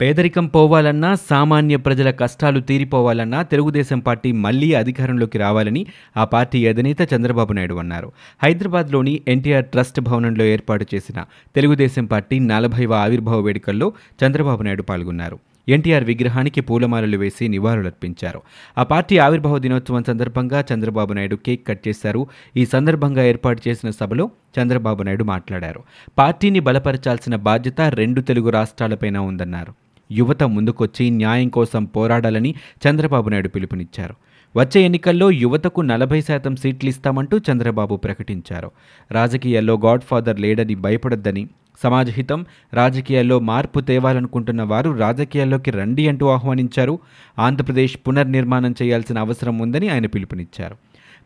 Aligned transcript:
పేదరికం 0.00 0.46
పోవాలన్నా 0.46 1.14
సామాన్య 1.14 1.76
ప్రజల 1.76 2.10
కష్టాలు 2.10 2.60
తీరిపోవాలన్నా 2.60 3.42
తెలుగుదేశం 3.42 3.98
పార్టీ 3.98 4.32
మళ్ళీ 4.32 4.74
అధికారంలోకి 4.74 5.38
రావాలని 5.38 5.86
ఆ 6.16 6.24
పార్టీ 6.24 6.66
అధినేత 6.66 7.14
చంద్రబాబు 7.14 7.52
నాయుడు 7.52 7.74
అన్నారు. 7.74 8.12
హైదరాబాద్లోని 8.42 9.20
ఎన్టీఆర్ 9.28 9.64
ట్రస్ట్ 9.64 10.00
భవనంలో 10.00 10.44
ఏర్పాటు 10.44 10.86
చేసిన 10.94 11.24
తెలుగుదేశం 11.54 12.04
పార్టీ 12.04 12.38
నలభైవ 12.38 12.92
ఆవిర్భావ 12.92 13.40
వేడుకల్లో 13.40 13.92
చంద్రబాబు 14.24 14.62
నాయుడు 14.62 14.82
పాల్గొన్నారు. 14.82 15.38
ఎన్టీఆర్ 15.68 16.04
విగ్రహానికి 16.04 16.60
పూలమాలలు 16.60 17.16
వేసి 17.16 17.48
నివాళులర్పించారు. 17.48 18.40
ఆ 18.78 18.82
పార్టీ 18.82 19.18
ఆవిర్భావ 19.18 19.58
దినోత్సవం 19.58 20.04
సందర్భంగా 20.04 20.64
చంద్రబాబు 20.72 21.12
నాయుడు 21.12 21.36
కేక్ 21.36 21.68
కట్ 21.68 21.88
చేశారు. 21.88 22.26
ఈ 22.56 22.66
సందర్భంగా 22.66 23.24
ఏర్పాటు 23.24 23.68
చేసిన 23.68 23.90
సభలో 23.90 24.30
చంద్రబాబు 24.60 25.02
నాయుడు 25.02 25.24
మాట్లాడారు. 25.24 25.80
పార్టీని 26.18 26.60
బలపరచాల్సిన 26.60 27.36
బాధ్యత 27.36 27.80
రెండు 27.80 28.20
తెలుగు 28.20 28.50
రాష్ట్రాలపైన 28.50 29.18
ఉందన్నారు. 29.18 29.87
యువత 30.12 30.42
ముందుకొచ్చి 30.42 31.10
న్యాయం 31.10 31.48
కోసం 31.48 31.84
పోరాడాలని 31.84 32.54
చంద్రబాబు 32.88 33.28
నాయుడు 33.28 33.48
పిలుపునిచ్చారు. 33.48 34.14
వచ్చే 34.56 34.82
ఎన్నికల్లో 34.82 35.30
యువతకు 35.30 35.80
నలభై 35.80 36.20
శాతం 36.20 36.56
సీట్లు 36.56 36.88
ఇస్తామంటూ 36.88 37.38
చంద్రబాబు 37.38 37.96
ప్రకటించారు. 37.96 38.70
రాజకీయాల్లో 39.10 39.80
గాడ్ 39.84 40.00
ఫాదర్ 40.00 40.40
లేడని 40.40 40.74
భయపడొద్దని 40.74 41.48
సమాజ 41.82 42.10
హితం 42.10 42.46
రాజకీయాల్లో 42.74 43.40
మార్పు 43.40 43.80
తేవాలనుకుంటున్న 43.80 44.62
వారు 44.62 44.90
రాజకీయాల్లోకి 44.90 45.70
రండి 45.70 46.08
అంటూ 46.08 46.28
ఆహ్వానించారు. 46.28 46.98
ఆంధ్రప్రదేశ్ 47.38 47.98
పునర్నిర్మాణం 48.08 48.74
చేయాల్సిన 48.82 49.18
అవసరం 49.18 49.58
ఉందని 49.58 49.88
ఆయన 49.88 50.06
పిలుపునిచ్చారు. 50.06 50.76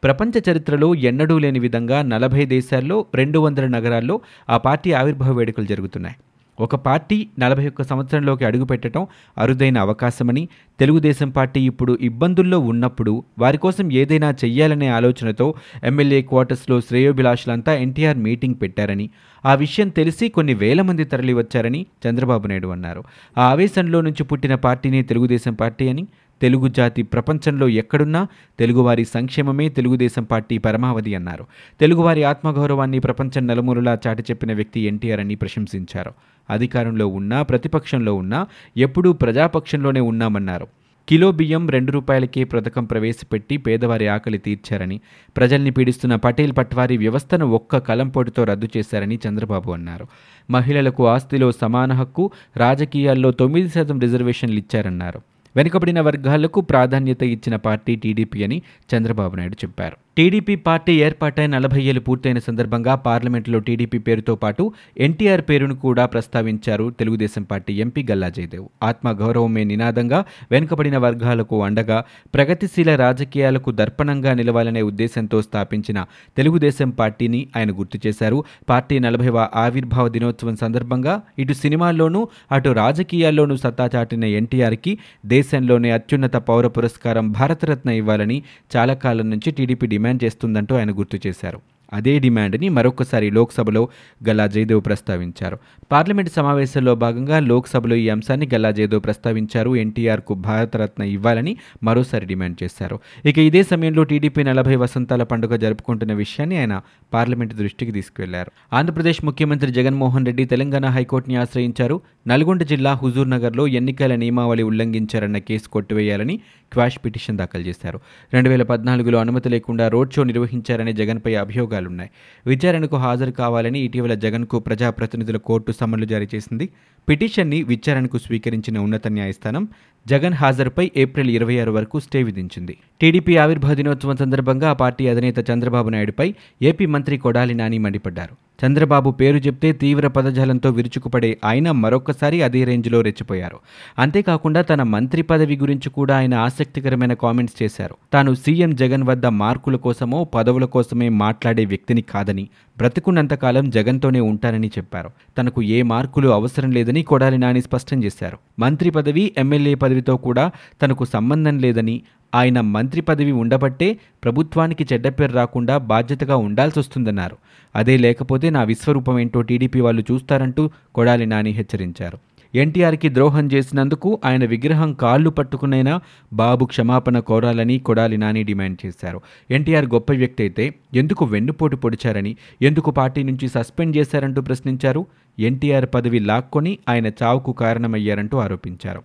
ప్రపంచ 0.05 0.50
చరిత్రలో 0.50 0.94
ఎన్నడూ 0.94 1.39
లేని 1.39 1.58
విధంగా 1.58 2.02
నలభై 2.02 2.44
దేశాల్లో 2.44 3.06
రెండు 3.14 3.39
వందల 3.39 3.67
నగరాల్లో 3.67 4.20
ఆ 4.50 4.56
పార్టీ 4.56 4.92
ఆవిర్భావ 4.92 5.33
వేడుకలు 5.33 5.64
జరుగుతున్నాయి. 5.64 6.14
ఒక 6.58 6.75
పార్టీ 6.77 7.28
నలభై 7.39 7.67
ఒక్క 7.67 7.83
సంవత్సరంలోకి 7.83 8.45
అడుగుపెట్టడం 8.45 9.06
అరుదైన 9.39 9.78
అవకాశమని 9.78 10.48
తెలుగుదేశం 10.81 11.31
పార్టీ 11.31 11.61
ఇప్పుడు 11.61 11.98
ఇబ్బందుల్లో 12.00 12.58
ఉన్నప్పుడు 12.61 13.25
వారి 13.39 13.58
కోసం 13.58 13.92
ఏదైనా 13.92 14.31
చెయ్యాలనే 14.31 14.89
ఆలోచనతో 14.89 15.55
ఎమ్మెల్యే 15.84 16.23
క్వార్టర్స్లో 16.23 16.80
శ్రేయోభిలాషులంతా 16.80 17.75
ఎన్టీఆర్ 17.75 18.19
మీటింగ్ 18.19 18.55
పెట్టారని 18.62 19.11
ఆ 19.47 19.55
విషయం 19.55 19.89
తెలిసి 19.89 20.28
కొన్ని 20.28 20.55
వేల 20.55 20.83
మంది 20.83 21.05
తరలివచ్చారని 21.05 21.86
చంద్రబాబు 22.06 22.47
నాయుడు 22.47 22.69
అన్నారు. 22.69 23.05
ఆ 23.39 23.42
ఆవేశంలో 23.42 24.00
నుంచి 24.00 24.25
పుట్టిన 24.25 24.55
పార్టీనే 24.55 25.03
తెలుగుదేశం 25.03 25.55
పార్టీ 25.55 25.89
అని 25.89 26.08
తెలుగు 26.43 26.69
జాతి 26.69 27.03
ప్రపంచంలో 27.03 27.69
ఎక్కడున్నా 27.69 28.27
తెలుగువారి 28.59 29.05
సంక్షేమమే 29.05 29.69
తెలుగుదేశం 29.69 30.25
పార్టీ 30.25 30.59
పరమావధి 30.59 31.15
అన్నారు. 31.15 31.47
తెలుగువారి 31.81 32.25
ఆత్మగౌరవాన్ని 32.25 32.98
ప్రపంచం 32.98 33.47
నలుమూలలా 33.47 33.98
చాటి 34.07 34.23
చెప్పిన 34.23 34.53
వ్యక్తి 34.53 34.81
ఎన్టీఆర్ 34.81 35.20
అని 35.20 35.35
ప్రశంసించారు. 35.35 36.13
అధికారంలో 36.51 37.07
ఉన్నా 37.07 37.43
ప్రతిపక్షంలో 37.43 38.15
ఉన్నా 38.15 38.47
ఎప్పుడూ 38.77 39.13
ప్రజాపక్షంలోనే 39.13 40.01
ఉన్నామన్నారు. 40.01 40.67
కిలో 41.09 41.33
బియ్యం 41.33 41.70
రెండు 41.70 41.93
రూపాయలకే 41.93 42.45
పథకం 42.45 42.85
ప్రవేశపెట్టి 42.85 43.57
పేదవారి 43.57 44.09
ఆకలి 44.09 44.39
తీర్చారని 44.39 45.01
ప్రజల్ని 45.37 45.70
పీడిస్తున్న 45.70 46.17
పటేల్ 46.17 46.53
పట్వారీ 46.59 46.97
వ్యవస్థను 46.97 47.47
ఒక్క 47.47 47.79
కలంపోటుతో 47.79 48.45
రద్దు 48.45 48.69
చేశారని 48.77 49.19
చంద్రబాబు 49.29 49.73
అన్నారు. 49.73 50.07
మహిళలకు 50.51 51.07
ఆస్తిలో 51.07 51.53
సమాన 51.53 51.93
హక్కు 51.93 52.31
రాజకీయాల్లో 52.57 53.31
తొమ్మిది 53.31 53.69
శాతం 53.69 54.01
రిజర్వేషన్లు 54.01 54.57
ఇచ్చారన్నారు. 54.57 55.20
వెనుకబడిన 55.56 56.00
వర్గాలకు 56.00 56.61
ప్రాధాన్యత 56.61 57.22
ఇచ్చిన 57.22 57.56
పార్టీ 57.56 57.97
టీడీపీ 57.97 58.45
అని 58.45 58.58
చంద్రబాబు 58.95 59.36
నాయుడు 59.36 59.55
చెప్పారు. 59.55 59.97
టీడీపీ 60.17 60.55
పార్టీ 60.64 60.92
ఏర్పాటై 61.05 61.45
నలభై 61.46 61.83
ఏళ్ళు 61.90 62.00
పూర్తయిన 62.06 62.39
సందర్భంగా 62.39 62.95
పార్లమెంటులో 63.05 63.58
టీడీపీ 63.58 63.98
పేరుతో 63.98 64.34
పాటు 64.34 64.64
ఎన్టీఆర్ 65.06 65.42
పేరును 65.50 65.74
కూడా 65.84 66.05
ప్రస్తావించారు 66.06 66.86
తెలుగుదేశం 66.98 67.42
పార్టీ 67.42 67.73
ఎంపీ 67.74 68.02
గల్లా 68.11 68.28
జయదేవ్. 68.28 68.67
ఆత్మగౌరవమే 68.83 69.62
నినాదంగా 69.70 70.18
వెనుకబడిన 70.51 70.96
వర్గాలకు 71.05 71.62
అండగా 71.68 71.98
ప్రగతిశీల 72.34 72.96
రాజకీయాలకు 72.96 73.72
దర్పణంగా 73.80 74.34
నిలవాలనే 74.40 74.83
ఉద్దేశంతో 74.90 75.40
స్థాపించిన 75.42 75.98
తెలుగుదేశం 76.36 76.90
పార్టీని 77.01 77.40
ఆయన 77.56 77.70
గుర్తు 77.80 78.01
చేశారు. 78.06 78.39
పార్టీ 78.68 78.98
నలభైవ 78.98 79.39
ఆవిర్భావ 79.64 80.06
దినోత్సవం 80.08 80.56
సందర్భంగా 80.56 81.17
ఇటు 81.39 81.56
సినిమాల్లోనూ 81.62 82.22
అటు 82.52 82.70
రాజకీయాల్లోనూ 82.83 83.56
సత్తా 83.64 83.89
చాటిన 83.96 84.24
ఎన్టీఆర్కి 84.40 84.95
దేశంలోనే 85.27 85.90
అత్యున్నత 85.90 86.36
పౌర 86.51 86.67
పురస్కారం 86.77 87.27
భారతరత్న 87.40 87.90
ఇవ్వాలని 88.02 88.39
చాలా 88.77 88.95
కాలం 89.06 89.27
నుంచి 89.30 89.51
టీడీపీ 89.51 89.86
డిమాండ్ 90.02 90.24
చేస్తుందంటూ 90.24 90.73
ఆయన 90.77 90.90
గుర్తు 90.90 91.18
చేశారు. 91.27 91.61
అదే 91.92 92.13
డిమాండ్ని 92.18 92.68
మరొకసారి 92.68 93.30
లోక్సభలో 93.30 93.89
గల్లా 94.29 94.46
జయదేవ్ 94.46 94.83
ప్రస్తావించారు. 94.86 95.57
పార్లమెంట్ 95.92 96.30
సమావేశంలో 96.33 96.92
భాగంగా 96.95 97.39
లోక్సభలో 97.40 97.96
ఈ 97.96 98.08
అంశాన్ని 98.08 98.46
గల్లా 98.55 98.70
జయదేవ్ 98.70 99.02
ప్రస్తావించారు. 99.05 99.70
ఎన్టీఆర్కు 99.77 100.35
భారతరత్న 100.46 101.02
ఇవ్వాలని 101.17 101.52
మరోసారి 101.83 102.27
డిమాండ్ 102.27 102.57
చేశారు. 102.63 102.98
ఇక 103.24 103.39
ఇదే 103.39 103.63
సమయంలో 103.63 104.05
టీడీపీ 104.05 104.42
నలభై 104.42 104.77
వసంతాల 104.77 105.23
పండుగ 105.23 105.57
జరుపుకుంటున్న 105.57 106.13
విషయాన్ని 106.13 106.58
ఆయన 106.58 106.80
పార్లమెంటు 107.14 107.55
దృష్టికి 107.55 107.92
తీసుకువెళ్ళారు 107.92 108.51
ఆంధ్రప్రదేశ్ 108.73 109.24
ముఖ్యమంత్రి 109.24 109.73
జగన్మోహన్ 109.73 110.27
రెడ్డి 110.27 110.45
తెలంగాణ 110.45 110.86
హైకోర్టుని 110.86 111.36
ఆశ్రయించారు. 111.36 112.01
నల్గొండ 112.29 112.63
జిల్లా 112.63 112.92
హుజూర్ 113.02 113.30
నగర్లో 113.30 113.67
ఎన్నికల 113.67 114.14
నియమావళి 114.14 114.63
ఉల్లంఘించారన్న 114.63 115.39
కేసు 115.39 115.69
కొట్టివేయాలని 115.69 116.40
క్వాష్ 116.72 116.98
పిటిషన్ 117.05 117.38
దాఖలు 117.38 117.62
చేశారు. 117.62 118.00
రెండు 118.34 118.48
వేల 118.48 118.62
పద్నాలుగులో 118.62 119.18
అనుమతి 119.18 119.48
లేకుండా 119.48 119.88
రోడ్ 119.88 120.12
షో 120.12 120.22
నిర్వహించారనే 120.22 120.92
జగన్పై 120.92 121.34
అభియోగాలున్నాయి. 121.34 122.10
విచారణకు 122.46 122.96
హాజరు 122.96 123.30
కావాలని 123.30 123.78
ఇటీవల 123.78 124.14
జగన్కు 124.14 124.58
ప్రజాప్రతినిధుల 124.58 125.36
కోర్టు 125.36 125.72
సమన్లు 125.72 126.06
జారీ 126.06 126.28
చేసింది. 126.34 126.68
పిటిషన్ని 127.08 127.62
విచారణకు 127.62 128.19
స్వీకరించిన 128.19 128.78
ఉన్నత 128.78 129.08
న్యాయస్థానం 129.08 129.69
జగన్ 130.08 130.35
హాజరుపై 130.35 130.90
ఏప్రిల్ 130.96 131.31
ఇరవై 131.31 131.58
ఆరు 131.58 131.73
వరకు 131.73 132.00
స్టే 132.00 132.23
విధించింది. 132.23 132.76
టీడీపీ 133.00 133.37
ఆవిర్భావ 133.37 133.75
దినోత్సవం 133.75 134.17
సందర్భంగా 134.17 134.70
ఆ 134.70 134.73
పార్టీ 134.73 135.08
అధినేత 135.08 135.50
చంద్రబాబు 135.50 135.88
నాయుడుపై 135.88 136.35
ఏపీ 136.62 136.87
మంత్రి 136.87 137.19
కొడాలి 137.19 137.55
నాని 137.55 137.79
మండిపడ్డారు. 137.79 138.67
చంద్రబాబు 138.67 139.11
పేరు 139.11 139.37
చెప్తే 139.37 139.73
తీవ్ర 139.73 140.08
పదజాలంతో 140.08 140.70
విరుచుకుపడే 140.70 141.38
ఆయన 141.44 141.70
మరొకసారి 141.70 142.43
అదే 142.43 142.64
రేంజ్లో 142.64 143.00
రెచ్చిపోయారు. 143.00 143.58
అంతేకాకుండా 143.99 144.62
తన 144.62 144.82
మంత్రి 144.82 145.23
పదవి 145.23 145.56
గురించి 145.56 145.90
కూడా 145.90 146.17
ఆయన 146.17 146.34
ఆసక్తికరమైన 146.34 147.12
కామెంట్స్ 147.12 147.62
చేశారు. 147.62 147.96
తాను 148.12 148.34
సీఎం 148.34 148.76
జగన్ 148.76 149.02
వద్ద 149.02 149.26
మార్కుల 149.26 149.76
కోసమో 149.76 150.25
పదవుల 150.25 150.64
కోసమే 150.64 151.08
మాట్లాడే 151.08 151.64
వ్యక్తిని 151.64 152.02
కాదని 152.02 152.49
బ్రతుకున్నంతకాలం 152.79 153.70
జగన్తోనే 153.70 154.20
ఉంటానని 154.20 154.69
చెప్పారు. 154.69 155.11
తనకు 155.38 155.62
ఏ 155.62 155.82
మార్కులు 155.82 156.29
అవసరం 156.29 156.70
లేదని 156.70 157.02
కొడాలి 157.02 157.38
నాని 157.38 157.62
స్పష్టం 157.62 158.05
చేశారు. 158.05 158.38
మంత్రి 158.58 158.90
పదవి 158.90 159.32
ఎమ్మెల్యే 159.38 159.75
పదవితో 159.93 160.17
కూడా 160.17 160.44
తనకు 160.82 161.05
సంబంధం 161.05 161.58
లేదని 161.58 161.97
ఆయన 162.35 162.58
మంత్రి 162.75 163.00
పదవి 163.00 163.32
ఉండబట్టే 163.32 163.88
ప్రభుత్వానికి 164.25 164.87
చెడ్డ 164.93 165.08
పేరు 165.08 165.32
రాకుండా 165.32 165.75
బాధ్యతగా 165.93 166.37
ఉండాల్సి 166.37 166.79
వస్తుందన్నారు. 166.79 167.37
అదే 167.76 167.97
లేకపోతే 167.97 168.50
నా 168.50 168.62
విశ్వరూపం 168.62 169.19
ఏంటో 169.19 169.41
టీడీపీ 169.43 169.81
వాళ్ళు 169.81 170.02
చూస్తారంటూ 170.11 170.70
కొడాలి 170.94 171.26
నాని 171.26 171.50
హెచ్చరించారు. 171.50 172.19
ఎన్టీఆర్కి 172.55 173.08
ద్రోహం 173.14 173.44
చేసినందుకు 173.52 174.08
ఆయన 174.25 174.44
విగ్రహం 174.44 174.91
కాళ్ళు 174.93 175.31
పట్టుకునైనా 175.31 176.00
బాబు 176.32 176.64
క్షమాపణ 176.64 177.19
కోరాలని 177.19 177.79
కొడాలి 177.79 178.17
నాని 178.17 178.43
డిమాండ్ 178.43 178.87
చేశారు. 178.87 179.20
ఎన్టీఆర్ 179.50 179.87
గొప్ప 179.87 180.12
వ్యక్తి 180.12 180.43
అయితే 180.43 180.75
ఎందుకు 180.94 181.25
వెన్నుపోటు 181.25 181.76
పొడిచారని 181.76 182.37
ఎందుకు 182.62 182.91
పార్టీ 182.91 183.23
నుంచి 183.23 183.49
సస్పెండ్ 183.49 183.97
చేశారంటూ 183.97 184.43
ప్రశ్నించారు. 184.43 185.06
ఎన్టీఆర్ 185.38 185.87
పదవి 185.94 186.19
లాక్కొని 186.19 186.79
ఆయన 186.88 187.06
చావుకు 187.23 187.52
కారణమయ్యారంటూ 187.52 188.38
ఆరోపించారు. 188.38 189.02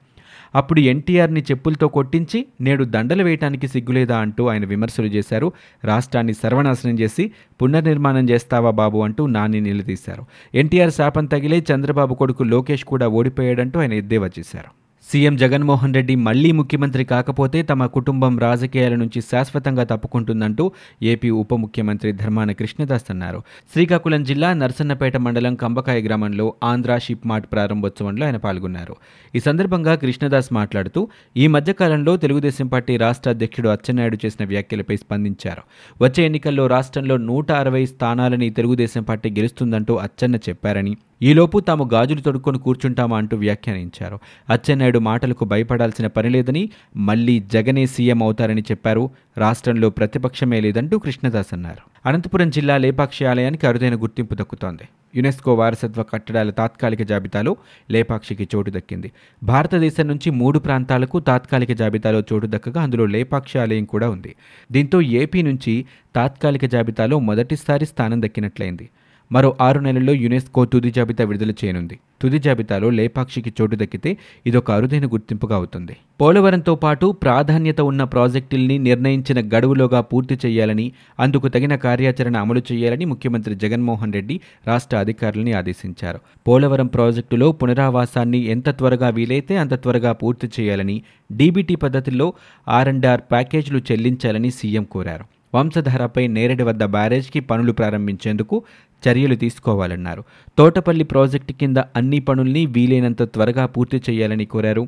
అప్పుడు 0.56 0.80
ఎన్టీఆర్ని 0.80 1.42
చెప్పులతో 1.42 1.88
కొట్టించి 1.88 2.46
నేడు 2.62 2.84
దండలు 2.84 3.24
వేయటానికి 3.24 3.68
సిగ్గులేదా 3.68 4.18
అంటూ 4.18 4.48
ఆయన 4.48 4.66
విమర్శలు 4.66 5.06
చేశారు. 5.06 5.52
రాష్ట్రాన్ని 5.84 6.34
సర్వనాశనం 6.34 7.00
చేసి 7.00 7.32
పునర్నిర్మాణం 7.62 8.30
చేస్తావా 8.30 8.72
బాబు 8.72 8.98
అంటూ 8.98 9.26
నాని 9.26 9.62
నిలదీశారు. 9.62 10.26
ఎన్టీఆర్ 10.54 10.92
శాపం 10.92 11.26
తగిలే 11.26 11.66
చంద్రబాబు 11.74 12.16
కొడుకు 12.16 12.44
లోకేష్ 12.44 12.84
కూడా 12.84 13.08
ఓడిపోయాడంటూ 13.08 13.80
ఆయన 13.80 13.94
ఎద్దేవా 13.94 14.30
చేశారు. 14.40 14.87
సీఎం 15.10 15.38
జగన్మోహన్ 15.38 15.94
రెడ్డి 15.94 16.16
మళ్ళీ 16.16 16.52
ముఖ్యమంత్రి 16.52 17.04
కాకపోతే 17.06 17.64
తమ 17.64 17.86
కుటుంబం 17.86 18.40
రాజకీయాల 18.40 18.96
నుంచి 18.96 19.22
శాశ్వతంగా 19.22 19.84
తప్పుకుంటుందంటూ 19.84 20.72
ఏపీ 21.04 21.30
ఉప 21.30 21.54
ముఖ్యమంత్రి 21.54 22.12
ధర్మాన 22.12 22.52
కృష్ణదాస్ 22.52 23.08
అన్నారు. 23.10 23.40
శ్రీకాకుళం 23.74 24.24
జిల్లా 24.24 24.54
నర్సన్నపేట 24.54 25.18
మండలం 25.18 25.56
కంబకాయ 25.56 26.02
గ్రామంలో 26.02 26.54
ఆంధ్ర 26.64 26.98
షిప్ 26.98 27.28
మార్ట్ 27.28 27.52
ప్రారంభోత్సవంలో 27.54 28.26
ఆయన 28.26 28.38
పాల్గొన్నారు. 28.38 28.96
ఈ 29.36 29.40
సందర్భంగా 29.40 29.96
కృష్ణదాస్ 29.96 30.54
మాట్లాడుతూ 30.54 31.08
ఈ 31.38 31.48
మధ్యకాలంలో 31.48 32.18
తెలుగుదేశం 32.18 32.68
పార్టీ 32.68 32.98
రాష్ట్ర 32.98 33.30
అధ్యక్షుడు 33.30 33.70
అచ్చెన్నాయుడు 33.70 34.18
చేసిన 34.26 34.46
వ్యాఖ్యలపై 34.46 34.96
స్పందించారు. 34.96 35.62
వచ్చే 36.02 36.26
ఎన్నికల్లో 36.26 36.68
రాష్ట్రంలో 36.68 37.18
నూట 37.18 37.52
అరవై 37.52 37.86
స్థానాలని 37.86 38.50
తెలుగుదేశం 38.50 39.04
పార్టీ 39.04 39.30
గెలుస్తుందంటూ 39.30 39.96
అచ్చెన్న 39.96 40.36
చెప్పారని 40.50 40.96
ఈలోపు 41.22 41.60
తాము 41.60 41.90
గాజులు 41.94 42.22
తొడుక్కొని 42.22 42.60
కూర్చుంటామా 42.60 43.18
అంటూ 43.18 43.38
వ్యాఖ్యానించారు. 43.38 44.20
అచ్చెన్నాయుడు 44.50 45.00
మాటలకు 45.00 45.46
భయపడాల్సిన 45.46 46.08
పని 46.08 46.30
లేదని 46.30 46.70
మళ్ళీ 46.96 47.40
జగనే 47.40 47.86
సీఎం 47.86 48.24
అవుతారని 48.24 48.62
చెప్పారు. 48.62 49.10
రాష్ట్రంలో 49.38 49.90
ప్రతిపక్షమే 49.90 50.60
లేదంటూ 50.60 50.98
కృష్ణదాస్ 50.98 51.54
అన్నారు. 51.54 52.10
అనంతపురం 52.10 52.50
జిల్లా 52.50 52.78
లేపాక్షి 52.78 53.26
ఆలయానికి 53.26 53.68
అరుదైన 53.68 53.96
గుర్తింపు 53.96 54.36
దక్కుతోంది. 54.36 54.84
యునెస్కో 55.16 55.54
వారసత్వ 55.54 56.04
కట్టడాల 56.04 56.50
తాత్కాలిక 56.50 57.04
జాబితాలో 57.04 57.56
లేపాక్షికి 57.92 58.48
చోటు 58.56 58.72
దక్కింది. 58.72 59.12
భారతదేశం 59.44 60.08
నుంచి 60.08 60.30
మూడు 60.32 60.60
ప్రాంతాలకు 60.60 61.20
తాత్కాలిక 61.20 61.72
జాబితాలో 61.72 62.24
చోటు 62.34 62.48
దక్కగా 62.48 62.82
అందులో 62.82 63.06
లేపాక్షి 63.06 63.60
ఆలయం 63.60 63.86
కూడా 63.86 64.10
ఉంది. 64.10 64.36
దీంతో 64.72 65.02
ఏపీ 65.02 65.42
నుంచి 65.42 65.86
తాత్కాలిక 66.16 66.66
జాబితాలో 66.66 67.20
మొదటిసారి 67.20 67.86
స్థానం 67.86 68.22
దక్కినట్లయింది. 68.22 68.90
మరో 69.32 69.58
ఆరు 69.62 69.80
నెలల్లో 69.80 70.14
యునెస్కో 70.14 70.66
తుది 70.66 70.92
జాబితా 70.92 71.26
విడుదల 71.26 71.52
చేయనుంది. 71.52 72.00
తుది 72.22 72.40
జాబితాలో 72.40 72.90
లేపాక్షికి 72.90 73.54
చోటు 73.62 73.76
దక్కితే 73.76 74.18
ఇదొక 74.46 74.72
అరుదైన 74.72 75.06
గుర్తింపుగా 75.06 75.56
అవుతుంది. 75.56 75.96
పోలవరంతో 76.22 76.76
పాటు 76.76 77.12
ప్రాధాన్యత 77.12 77.82
ఉన్న 77.82 78.04
ప్రాజెక్టుల్ని 78.04 78.78
నిర్ణయించిన 78.78 79.50
గడువులోగా 79.58 80.02
పూర్తి 80.02 80.40
చేయాలని 80.46 80.92
అందుకు 81.20 81.48
తగిన 81.48 81.76
కార్యాచరణ 81.76 82.38
అమలు 82.38 82.62
చేయాలని 82.72 83.06
ముఖ్యమంత్రి 83.06 83.56
జగన్మోహన్ 83.56 84.14
రెడ్డి 84.14 84.40
రాష్ట్ర 84.68 84.98
అధికారులని 84.98 85.54
ఆదేశించారు. 85.54 86.20
పోలవరం 86.48 86.88
ప్రాజెక్టులో 86.88 87.52
పునరావాసాన్ని 87.52 88.46
ఎంత 88.46 88.70
త్వరగా 88.70 89.10
వీలైతే 89.10 89.58
అంత 89.58 89.74
త్వరగా 89.74 90.12
పూర్తి 90.12 90.50
చేయాలని 90.60 91.04
డీబీటీ 91.32 91.76
పద్ధతిలో 91.76 92.34
ఆర్ 92.68 92.88
అండ్ 92.88 93.06
ఆర్ 93.06 93.22
ప్యాకేజీలు 93.22 93.82
చెల్లించాలని 93.92 94.52
సీఎం 94.52 94.84
కోరారు. 94.84 95.26
వంశధారపై 95.56 96.28
నేరేడు 96.28 96.64
వద్ద 96.64 96.84
బ్యారేజ్కి 96.84 97.40
పనులు 97.40 97.72
ప్రారంభించేందుకు 97.72 98.64
చర్యలు 99.04 99.36
తీసుకోవాలన్నారు. 99.36 100.24
తోటపల్లి 100.58 101.04
ప్రాజెక్టు 101.04 101.54
కింద 101.54 101.78
అన్ని 101.96 102.20
పనుల్ని 102.20 102.66
వీలైనంత 102.66 103.24
త్వరగా 103.24 103.66
పూర్తి 103.66 104.02
చేయాలని 104.10 104.46
కోరారు. 104.46 104.88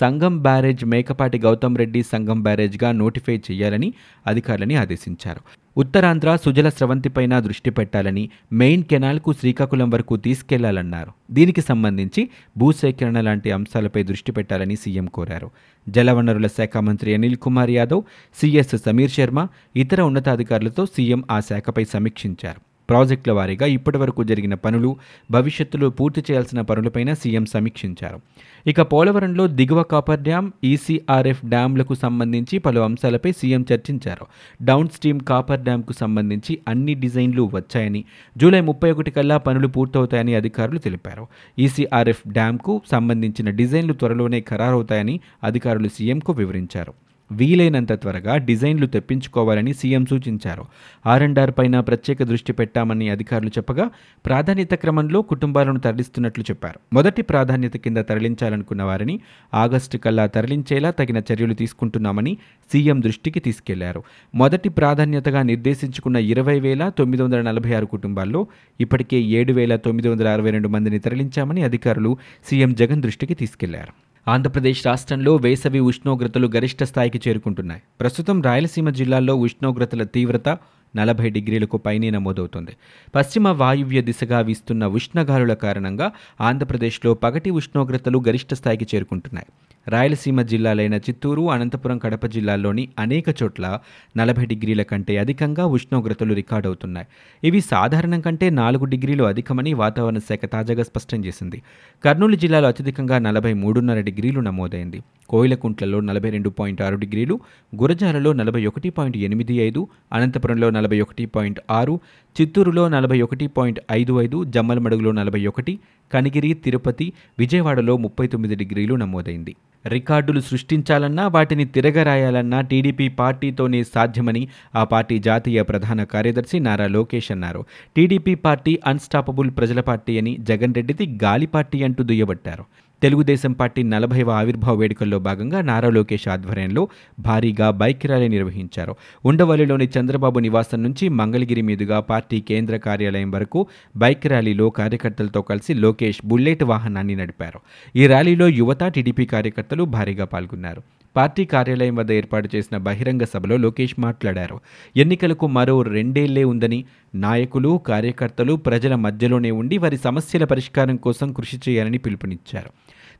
సంగం 0.00 0.42
బ్యారేజ్ 0.42 0.84
మేకపాటి 0.84 1.38
గౌతమ్ 1.38 1.78
రెడ్డి 1.78 2.02
సంగం 2.02 2.42
బ్యారేజ్గా 2.42 2.92
నోటిఫై 2.92 3.36
చేయాలని 3.36 3.94
అధికారులని 4.26 4.74
ఆదేశించారు. 4.74 5.40
ఉత్తరాంధ్ర 5.76 6.36
సుజల 6.36 6.68
స్రవంతిపైన 6.68 7.40
దృష్టి 7.40 7.70
పెట్టాలని 7.70 8.28
మెయిన్ 8.52 8.82
కెనాల్కు 8.82 9.32
శ్రీకాకుళం 9.32 9.90
వరకు 9.90 10.16
తీసుకెళ్ళాలన్నారు. 10.16 11.12
దీనికి 11.30 11.60
సంబంధించి 11.60 12.28
భూసేకరణ 12.56 13.20
లాంటి 13.20 13.50
అంశాలపై 13.50 14.02
దృష్టి 14.02 14.32
పెట్టాలని 14.32 14.76
సీఎం 14.76 15.06
కోరారు. 15.06 15.50
జలవనరుల 15.88 16.46
శాఖ 16.46 16.76
మంత్రి 16.76 17.14
అనిల్ 17.14 17.36
కుమార్ 17.36 17.70
యాదవ్ 17.70 18.02
సిఎస్ 18.40 18.76
సమీర్ 18.76 19.10
శర్మ 19.10 19.46
ఇతర 19.76 20.00
ఉన్నతాధికారులతో 20.00 20.86
సీఎం 20.86 21.24
ఆ 21.30 21.40
శాఖపై 21.40 21.84
సమీక్షించారు. 21.84 22.67
ప్రాజెక్టుల 22.88 23.32
వారీగా 23.32 23.66
ఇప్పటివరకు 23.66 24.24
జరిగిన 24.24 24.54
పనులు 24.54 24.96
భవిష్యత్తులో 25.30 25.90
పూర్తి 25.90 26.20
చేయాల్సిన 26.20 26.60
పనులపైన 26.60 27.12
సీఎం 27.12 27.46
సమీక్షించారు. 27.46 28.18
ఇక 28.66 28.80
పోలవరంలో 28.92 29.46
దిగువ 29.46 29.82
కాపర్ 29.82 30.20
డ్యాం 30.20 30.52
ఈసీఆర్ఎఫ్ 30.64 31.46
డ్యాంలకు 31.46 31.94
సంబంధించి 31.94 32.58
పలు 32.58 32.80
అంశాలపై 32.80 33.32
సీఎం 33.32 33.66
చర్చించారు. 33.72 34.26
డౌన్ 34.62 34.88
స్ట్రీమ్ 34.88 35.20
కాపర్ 35.20 35.60
డ్యాంకు 35.60 35.92
సంబంధించి 35.92 36.58
అన్ని 36.68 36.94
డిజైన్లు 36.94 37.50
వచ్చాయని 37.54 38.04
జూలై 38.36 38.60
ముప్పై 38.60 38.90
ఒకటి 38.90 39.10
కల్లా 39.10 39.38
పనులు 39.38 39.68
పూర్తవుతాయని 39.68 40.34
అధికారులు 40.34 40.78
తెలిపారు. 40.78 41.26
ఈసీఆర్ఎఫ్ 41.58 42.28
డ్యాంకు 42.28 42.82
సంబంధించిన 42.90 43.50
డిజైన్లు 43.50 43.92
త్వరలోనే 43.92 44.40
ఖరారవుతాయని 44.40 45.20
అధికారులు 45.44 45.88
సీఎంకు 45.88 46.32
వివరించారు. 46.32 47.07
వీలైనంత 47.32 47.92
త్వరగా 47.92 48.36
డిజైన్లు 48.36 48.86
తెప్పించుకోవాలని 48.86 49.74
సీఎం 49.74 50.06
సూచించారు. 50.06 50.64
ఆర్ 51.06 51.22
అండ్ 51.22 51.38
ఆర్ 51.38 51.50
పైన 51.58 51.80
ప్రత్యేక 51.80 52.22
దృష్టి 52.22 52.52
పెట్టామని 52.52 53.08
అధికారులు 53.08 53.48
చెప్పగా 53.48 53.90
ప్రాధాన్యత 54.26 54.74
క్రమంలో 54.74 55.22
కుటుంబాలను 55.22 55.80
తరలిస్తున్నట్లు 55.80 56.44
చెప్పారు. 56.44 56.80
మొదటి 56.92 57.22
ప్రాధాన్యత 57.22 57.76
కింద 57.76 57.96
తరలించాలనుకున్న 57.96 58.82
వారిని 58.82 59.20
ఆగస్టు 59.54 59.96
కల్లా 59.96 60.26
తరలించేలా 60.26 60.90
తగిన 60.90 61.22
చర్యలు 61.32 61.54
తీసుకుంటున్నామని 61.54 62.38
సీఎం 62.72 63.00
దృష్టికి 63.00 63.40
తీసుకెళ్ళారు. 63.40 64.02
మొదటి 64.34 64.68
ప్రాధాన్యతగా 64.68 65.42
నిర్దేశించుకున్న 65.42 66.16
ఇరవై 66.16 66.60
వేల 66.60 66.88
తొమ్మిది 66.88 67.22
వందల 67.22 67.40
నలభై 67.40 67.72
ఆరు 67.72 67.86
కుటుంబాల్లో 67.86 68.46
ఇప్పటికే 68.80 69.20
ఏడు 69.20 69.52
వేల 69.52 69.76
తొమ్మిది 69.76 70.08
వందల 70.08 70.28
అరవై 70.28 70.50
రెండు 70.50 70.68
మందిని 70.68 70.98
తరలించామని 70.98 71.62
అధికారులు 71.62 72.16
సీఎం 72.50 72.74
జగన్ 72.74 73.02
దృష్టికి 73.02 73.34
తీసుకెళ్ళారు. 73.34 74.07
ఆంధ్రప్రదేశ్ 74.28 74.86
రాష్ట్రంలో 74.86 75.36
వేసవి 75.36 75.80
ఉష్ణోగ్రతలు 75.80 76.46
గరిష్ట 76.46 76.82
స్థాయికి 76.82 77.20
చేరుకుంటున్నాయి. 77.28 77.82
ప్రస్తుతం 78.00 78.42
రాయలసీమ 78.42 78.90
జిల్లాల్లో 78.90 79.36
ఉష్ణోగ్రతల 79.36 80.02
తీవ్రత 80.02 80.48
నలభై 80.96 81.30
డిగ్రీలకు 81.30 81.76
పైనే 81.76 82.10
నమోదవుతుంది. 82.10 82.70
పశ్చిమ 83.14 83.48
వాయువ్య 83.48 84.00
దిశగా 84.00 84.40
వీస్తున్న 84.40 84.86
ఉష్ణగాలుల 84.86 85.54
కారణంగా 85.54 86.12
ఆంధ్రప్రదేశ్లో 86.40 87.14
పగటి 87.14 87.50
ఉష్ణోగ్రతలు 87.50 88.22
గరిష్ట 88.28 88.54
స్థాయికి 88.54 88.86
చేరుకుంటున్నాయి. 88.94 89.46
రాయలసీమ 89.88 90.42
జిల్లాలైన 90.42 90.94
చిత్తూరు 90.94 91.50
అనంతపురం 91.50 91.98
కడప 91.98 92.26
జిల్లాల్లోని 92.26 92.88
అనేక 92.98 93.24
చోట్ల 93.42 93.78
నలభై 94.16 94.46
డిగ్రీల 94.46 94.82
కంటే 94.82 95.18
అధికంగా 95.18 95.66
ఉష్ణోగ్రతలు 95.66 96.34
రికార్డవుతున్నాయి. 96.34 97.06
ఇవి 97.44 97.60
సాధారణం 97.60 98.20
కంటే 98.20 98.50
నాలుగు 98.50 98.84
డిగ్రీలు 98.84 99.24
అధికమని 99.24 99.74
వాతావరణ 99.74 100.18
శాఖ 100.18 100.40
తాజాగా 100.44 100.82
స్పష్టం 100.82 101.24
చేసింది. 101.24 101.62
కర్నూలు 102.04 102.36
జిల్లాలో 102.36 102.68
అత్యధికంగా 102.68 103.18
నలభై 103.18 103.52
మూడున్నర 103.52 104.00
డిగ్రీలు 104.00 104.40
నమోదైంది. 104.40 105.02
కోయిలకుంట్లలో 105.28 106.00
నలభై 106.00 106.30
రెండు 106.30 106.50
పాయింట్ 106.50 106.82
ఆరు 106.82 106.96
డిగ్రీలు 106.96 107.40
గురజాలలో 107.76 108.32
నలభై 108.32 108.66
ఒకటి 108.66 108.90
పాయింట్ 108.90 109.16
ఎనిమిది 109.16 109.54
ఐదు 109.54 109.88
అనంతపురంలో 110.12 110.70
నలభై 110.78 111.00
ఒకటి 111.00 111.26
పాయింట్ 111.26 111.60
ఆరు 111.70 111.94
చిత్తూరులో 112.36 112.88
నలభై 112.88 113.20
ఒకటి 113.20 113.46
పాయింట్ 113.46 113.80
ఐదు 113.92 114.14
ఐదు 114.22 114.38
జమ్మలమడుగులో 114.44 115.12
నలభై 115.12 115.42
ఒకటి 115.46 115.74
కనిగిరి 116.12 116.50
తిరుపతి 116.64 117.06
విజయవాడలో 117.38 117.96
ముప్పై 117.96 118.26
తొమ్మిది 118.26 118.54
డిగ్రీలు 118.54 118.94
నమోదైంది. 118.94 119.54
రికార్డులు 119.86 120.40
సృష్టించాలన్నా 120.40 121.24
వాటిని 121.28 121.64
తిరగరాయాలన్నా 121.64 122.60
టీడీపీ 122.60 123.08
పార్టీతోనే 123.08 123.80
సాధ్యమని 123.84 124.42
ఆ 124.74 124.84
పార్టీ 124.84 125.18
జాతీయ 125.18 125.62
ప్రధాన 125.62 126.04
కార్యదర్శి 126.04 126.58
నారా 126.60 126.86
లోకేష్ 126.86 127.32
అన్నారు. 127.32 127.64
టీడీపీ 127.96 128.34
పార్టీ 128.34 128.78
అన్స్టాపబుల్ 128.86 129.50
ప్రజల 129.58 129.80
పార్టీ 129.80 130.14
అని 130.18 130.36
జగన్ 130.40 130.74
రెడ్డిది 130.74 131.06
గాలి 131.24 131.46
పార్టీ 131.46 131.80
అంటూ 131.82 132.04
దుయ్యబట్టారు. 132.04 132.64
తెలుగుదేశం 133.02 133.52
పార్టీ 133.52 133.82
నలభైవ 133.82 134.30
ఆవిర్భావ 134.30 134.76
వేడుకల్లో 134.76 135.18
భాగంగా 135.18 135.60
నారా 135.60 135.90
లోకేష్ 135.90 136.28
ఆధ్వర్యంలో 136.28 136.88
భారీగా 137.20 137.70
బైక్ 137.70 138.06
ర్యాలీ 138.06 138.28
నిర్వహించారు. 138.28 138.96
ఉండవల్లిలోని 139.24 139.88
చంద్రబాబు 139.98 140.38
నివాసం 140.38 140.82
నుంచి 140.82 141.08
మంగళగిరి 141.08 141.62
మీదుగా 141.62 142.00
పార్టీ 142.00 142.40
కేంద్ర 142.40 142.76
కార్యాలయం 142.76 143.30
వరకు 143.30 143.66
బైక్ 143.96 144.26
ర్యాలీలో 144.26 144.70
కార్యకర్తలతో 144.70 145.42
కలిసి 145.42 145.74
లోకేష్ 145.74 146.20
బుల్లెట్ 146.24 146.64
వాహనాన్ని 146.64 147.16
నడిపారు. 147.16 147.60
ఈ 147.96 148.06
ర్యాలీలో 148.06 148.48
యువత 148.48 148.84
టీడీపీ 148.84 149.26
కార్యకర్తలు 149.26 149.84
భారీగా 149.84 150.24
పాల్గొన్నారు. 150.24 150.82
పార్టీ 151.16 151.44
కార్యాలయం 151.44 151.96
వద్ద 151.96 152.12
ఏర్పాటు 152.12 152.48
చేసిన 152.56 152.76
బహిరంగ 152.76 153.22
సభలో 153.22 153.56
లోకేష్ 153.56 153.94
మాట్లాడారు. 153.98 154.60
ఎన్నికలకు 154.96 155.46
మరో 155.46 155.82
రెండేళ్ళే 155.82 156.44
ఉందని 156.44 156.84
నాయకులు 157.14 157.80
కార్యకర్తలు 157.86 158.52
ప్రజల 158.52 158.94
మధ్యలోనే 158.94 159.50
ఉండి 159.50 159.78
వారి 159.78 159.96
సమస్యల 159.96 160.44
పరిష్కారం 160.44 160.96
కోసం 160.96 161.32
కృషి 161.32 161.60
చేయాలని 161.68 161.98
పిలుపునిచ్చారు. 161.98 162.70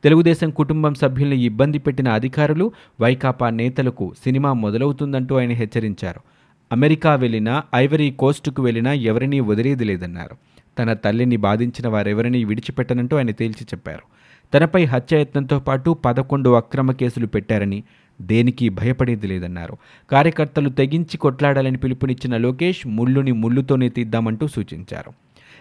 తెలుగుదేశం 0.03 0.49
కుటుంబం 0.49 0.93
సభ్యుల్ని 0.93 1.43
ఇబ్బంది 1.43 1.79
పెట్టిన 1.79 2.09
అధికారులు 2.09 2.71
వైకాపా 3.01 3.49
నేతలకు 3.49 4.13
సినిమా 4.23 4.53
మొదలవుతుందంటూ 4.53 5.39
ఆయన 5.39 5.51
హెచ్చరించారు. 5.51 6.19
అమెరికా 6.71 7.15
వెళ్ళినా 7.15 7.63
ఐవరీ 7.75 8.11
కోస్టుకు 8.11 8.61
వెళ్ళినా 8.61 8.93
ఎవరినీ 8.93 9.39
వదిలేది 9.39 9.85
లేదన్నారు. 9.85 10.37
తన 10.79 10.93
తల్లిని 10.93 11.37
బాధించిన 11.37 11.87
వారెవరినీ 11.87 12.43
విడిచిపెట్టనంటూ 12.43 13.17
ఆయన 13.17 13.31
తేల్చి 13.31 13.63
చెప్పారు. 13.63 14.18
తనపై 14.53 14.85
హత్యాయత్నంతో 14.85 15.59
పాటు 15.59 15.97
పదకొండు 16.05 16.49
అక్రమ 16.49 16.91
కేసులు 16.91 17.27
పెట్టారని 17.27 17.83
దేనికి 18.21 18.69
భయపడేది 18.69 19.27
లేదన్నారు. 19.27 19.77
కార్యకర్తలు 20.11 20.69
తెగించి 20.69 21.17
కొట్లాడాలని 21.17 21.77
పిలుపునిచ్చిన 21.77 22.37
లోకేష్ 22.37 22.87
ముళ్ళుని 22.87 23.31
ముళ్ళుతోనే 23.31 23.89
తీద్దామంటూ 23.89 24.47
సూచించారు. 24.47 25.11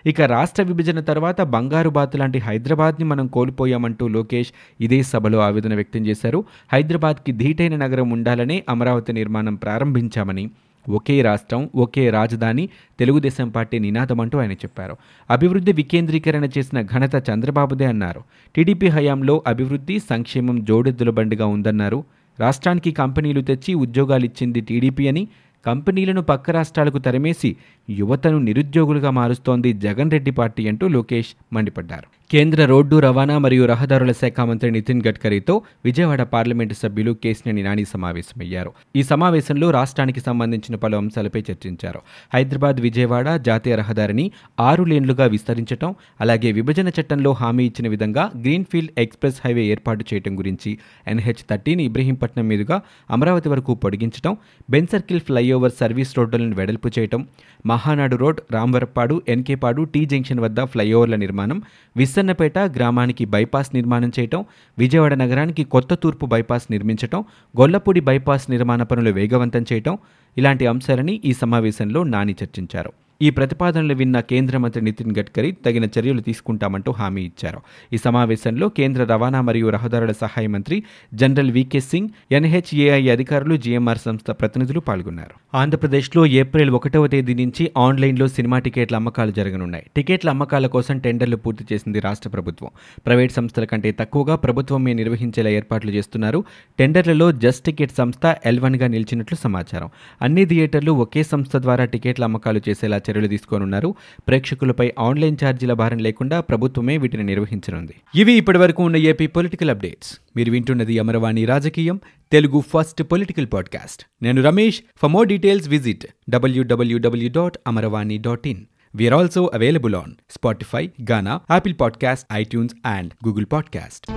ఇక 0.06 0.20
రాష్ట్ర 0.20 0.62
విభజన 0.62 1.00
తర్వాత 1.00 1.40
బంగారు 1.40 1.90
బాతు 1.90 2.16
లాంటి 2.16 2.38
హైదరాబాద్ని 2.38 3.04
మనం 3.04 3.26
కోల్పోయామంటూ 3.26 4.08
లోకేష్ 4.08 4.52
ఇదే 4.80 5.02
సభలో 5.02 5.38
ఆవేదన 5.38 5.74
వ్యక్తం 5.74 6.06
చేశారు. 6.06 6.44
హైదరాబాద్కి 6.72 7.32
ధీటైన 7.32 7.76
నగరం 7.76 8.10
ఉండాలనే 8.10 8.64
అమరావతి 8.68 9.12
నిర్మాణం 9.12 9.54
ప్రారంభించామని 9.54 10.50
ఒకే 10.88 11.22
రాష్ట్రం 11.22 11.70
ఒకే 11.74 12.10
రాజధాని 12.10 12.68
తెలుగుదేశం 12.98 13.48
పార్టీ 13.48 13.78
నినాదమంటూ 13.78 14.38
ఆయన 14.38 14.52
చెప్పారు. 14.52 14.96
అభివృద్ధి 15.30 15.72
వికేంద్రీకరణ 15.72 16.44
చేసిన 16.44 16.82
ఘనత 16.82 17.30
చంద్రబాబుదే 17.30 17.84
అన్నారు. 17.84 18.22
టీడీపీ 18.56 18.88
హయాంలో 18.88 19.42
అభివృద్ధి 19.46 19.98
సంక్షేమం 19.98 20.64
జోడెద్దుల 20.64 21.10
బండిగా 21.10 21.46
ఉందన్నారు. 21.46 22.04
రాష్ట్రానికి 22.40 22.92
కంపెనీలు 22.92 23.40
తెచ్చి 23.40 23.74
ఉద్యోగాలిచ్చింది 23.74 24.60
టీడీపీ 24.60 25.08
అని 25.08 25.28
కంపెనీలను 25.66 26.22
పక్క 26.22 26.50
రాష్ట్రాలకు 26.50 26.98
తరిమేసి 26.98 27.56
యువతను 27.90 28.38
నిరుద్యోగులుగా 28.38 29.10
మారుస్తోంది 29.10 29.72
జగన్ 29.72 30.10
రెడ్డి 30.10 30.30
పార్టీ 30.30 30.68
అంటూ 30.68 30.88
లోకేష్ 30.88 31.34
మండిపడ్డారు. 31.52 32.08
కేంద్ర 32.30 32.64
రోడ్డు 32.64 32.96
రవాణా 32.98 33.38
మరియు 33.38 33.64
రహదారుల 33.64 34.12
శాఖ 34.12 34.40
మంత్రి 34.40 34.70
నితిన్ 34.70 35.02
గడ్కరీతో 35.08 35.62
విజయవాడ 35.84 36.22
పార్లమెంటు 36.22 36.74
సభ్యులు 36.74 37.12
కేసినేని 37.24 37.62
నాని 37.62 37.84
సమావేశమయ్యారు. 37.84 38.72
ఈ 38.96 39.02
సమావేశంలో 39.02 39.70
రాష్ట్రానికి 39.70 40.20
సంబంధించిన 40.20 40.76
పలు 40.76 40.96
అంశాలపై 40.96 41.40
చర్చించారు. 41.50 42.00
హైదరాబాద్ 42.34 42.80
విజయవాడ 42.80 43.36
జాతీయ 43.36 43.76
రహదారిని 43.76 44.30
ఆరు 44.60 44.84
లేన్లుగా 44.84 45.26
విస్తరించడం 45.26 45.94
అలాగే 46.20 46.52
విభజన 46.52 46.88
చట్టంలో 46.88 47.32
హామీ 47.32 47.66
ఇచ్చిన 47.66 47.88
విధంగా 47.88 48.30
గ్రీన్ఫీల్డ్ 48.36 48.92
ఎక్స్ప్రెస్ 48.98 49.40
హైవే 49.44 49.64
ఏర్పాటు 49.64 50.04
చేయడం 50.14 50.38
గురించి 50.38 50.78
ఎన్హెచ్ 51.06 51.44
థర్టీని 51.50 51.84
ఇబ్రహీంపట్నం 51.84 52.48
మీదుగా 52.48 52.82
అమరావతి 53.10 53.48
వరకు 53.48 53.74
పొడిగించడం 53.74 54.36
బెన్ 54.70 54.86
సర్కిల్ 54.86 55.20
ఫ్లైఓవర్ 55.48 55.72
సర్వీస్ 55.80 56.10
రోడ్డులను 56.16 56.54
వెడల్పు 56.58 56.88
చేయటం 56.96 57.20
Mahanadu 57.66 58.16
road 58.22 58.40
Ramavarappadu 58.54 59.14
Enikepadu 59.34 59.82
T 59.92 60.00
junction 60.12 60.42
వద్ద 60.44 60.60
ఫ్లైఓవర్ల 60.72 61.16
నిర్మాణం 61.22 61.58
విస్సన్నపేట 61.96 62.58
గ్రామానికి 62.76 63.24
బైపాస్ 63.34 63.70
నిర్మాణం 63.76 64.12
చేయటం 64.18 64.42
విజయవాడ 64.78 65.14
నగరానికి 65.24 65.64
కొత్త 65.74 65.94
తూర్పు 66.02 66.26
బైపాస్ 66.34 66.68
నిర్మించటం 66.74 67.22
గొల్లపూడి 67.54 68.02
బైపాస్ 68.10 68.46
నిర్మాణ 68.54 68.82
పనులు 68.82 69.12
వేగవంతం 69.18 69.64
చేయటం 69.72 69.96
ఇలాంటి 70.36 70.66
అంశాలని 70.74 71.16
ఈ 71.24 71.34
సమావేశంలో 71.42 72.02
నాని 72.14 72.36
చర్చించారు. 72.42 72.92
ఈ 73.22 73.30
ప్రతిపాదనలు 73.30 73.94
విన్న 73.94 74.20
కేంద్ర 74.20 74.58
మంత్రి 74.58 74.82
నితిన్ 74.82 75.14
గడ్కరీ 75.18 75.52
తగిన 75.52 75.84
చర్యలు 75.84 76.20
తీసుకుంటామంటూ 76.20 76.92
హామీ 76.92 77.22
ఇచ్చారు. 77.22 77.60
ఈ 77.92 77.96
సమావేశంలో 77.96 78.68
కేంద్ర 78.68 79.04
రవాణా 79.04 79.40
మరియు 79.40 79.68
రహదారుల 79.68 80.12
సహాయ 80.12 80.46
మంత్రి 80.46 80.82
జనరల్ 81.14 81.50
వికే 81.50 81.80
సింగ్ 81.80 82.08
ఎన్హెచ్ఏఐ 82.32 83.08
అధికారులు 83.08 83.56
జీఎంఆర్ 83.56 83.98
సంస్థ 83.98 84.30
ప్రతినిధులు 84.30 84.80
పాల్గొన్నారు. 84.80 85.56
ఆంధ్రప్రదేశ్లో 85.56 86.26
ఏప్రిల్ 86.26 86.70
ఒకటవ 86.70 87.06
తేదీ 87.06 87.34
నుంచి 87.34 87.70
ఆన్లైన్లో 87.76 88.28
సినిమా 88.28 88.58
టికెట్ల 88.58 88.96
అమ్మకాలు 88.96 89.30
జరగనున్నాయి. 89.30 89.86
టికెట్ల 89.96 90.28
అమ్మకాల 90.28 90.66
కోసం 90.66 90.98
టెండర్లు 90.98 91.36
పూర్తి 91.36 91.66
చేసింది 91.72 92.00
రాష్ట్ర 92.00 92.28
ప్రభుత్వం. 92.28 92.70
ప్రైవేట్ 93.06 93.32
సంస్థల 93.32 93.64
కంటే 93.64 93.92
తక్కువగా 93.92 94.36
ప్రభుత్వమే 94.36 94.92
నిర్వహించేలా 94.92 95.50
ఏర్పాట్లు 95.50 95.90
చేస్తున్నారు. 95.90 96.44
టెండర్లలో 96.78 97.32
జస్ట్ 97.32 97.64
టికెట్ 97.64 97.96
సంస్థ 97.98 98.36
ఎల్వన్గా 98.46 98.78
గా 98.78 98.86
నిలిచినట్లు 98.86 99.36
సమాచారం. 99.36 99.88
అన్ని 100.22 100.44
థియేటర్లు 100.44 100.92
ఒకే 100.92 101.22
సంస్థ 101.22 101.56
ద్వారా 101.56 101.84
టికెట్ల 101.84 102.24
అమ్మకాలు 102.24 102.60
చేసేలా 102.68 103.00
చర్యలు 103.10 103.26
తీసుకోనున్నారు 103.26 103.94
ప్రేక్షకులపై 104.28 104.92
ఆన్లైన్ 104.98 105.36
ఛార్జీల 105.44 105.72
భారం 105.72 105.98
లేకుండా 105.98 106.40
ప్రభుత్వమే 106.40 106.96
వీటిని 106.96 107.24
నిర్వహించనుంది. 107.24 107.94
ఇవి 108.14 108.32
ఇప్పటివరకు 108.32 108.82
ఉన్న 108.82 108.96
ఏపీ 108.96 109.26
పొలిటికల్ 109.26 109.70
అప్డేట్స్. 109.70 110.20
మీరు 110.36 110.50
వింటున్నది 110.50 110.98
అమరవాణి 110.98 111.44
రాజకీయం. 111.44 112.00
Telugu 112.32 112.60
first 112.60 113.02
political 113.02 113.46
podcast. 113.52 114.04
నేను 114.22 114.42
Ramesh. 114.42 114.80
For 114.96 115.10
more 115.10 115.28
details 115.28 115.68
visit 115.68 116.06
WWW 116.30 117.30
dot 117.36 117.58
Amaravani 117.66 118.18
dot 118.18 118.48
in. 118.48 118.64
We 118.96 119.04
are 119.08 119.22
also 119.22 119.46
available 119.56 119.92
on 119.92 120.08
Spotify, 120.08 120.88
Ghana, 121.02 121.58
Apple 121.58 121.74
Podcast, 121.74 122.42
iTunes, 122.42 122.70
and 122.70 123.10
Google 123.26 123.46
Podcast. 123.54 124.12